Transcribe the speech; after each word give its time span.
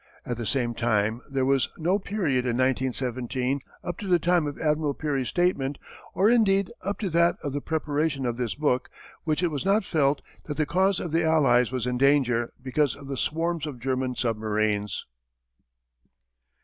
At 0.25 0.35
the 0.37 0.47
same 0.47 0.73
time 0.73 1.21
there 1.29 1.45
was 1.45 1.69
no 1.77 1.99
period 1.99 2.43
in 2.47 2.57
1917 2.57 3.59
up 3.83 3.99
to 3.99 4.07
the 4.07 4.17
time 4.17 4.47
of 4.47 4.57
Admiral 4.59 4.95
Peary's 4.95 5.29
statement, 5.29 5.77
or 6.15 6.27
indeed 6.27 6.71
up 6.81 6.97
to 7.01 7.09
that 7.11 7.35
of 7.43 7.53
the 7.53 7.61
preparation 7.61 8.25
of 8.25 8.35
this 8.35 8.55
book, 8.55 8.89
when 9.25 9.37
it 9.43 9.51
was 9.51 9.63
not 9.63 9.85
felt 9.85 10.23
that 10.45 10.57
the 10.57 10.65
cause 10.65 10.99
of 10.99 11.11
the 11.11 11.23
Allies 11.23 11.71
was 11.71 11.85
in 11.85 11.99
danger 11.99 12.51
because 12.63 12.95
of 12.95 13.05
the 13.05 13.15
swarms 13.15 13.67
of 13.67 13.79
German 13.79 14.15
submarines. 14.15 15.05